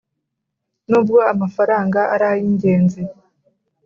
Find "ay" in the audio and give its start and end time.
2.31-2.39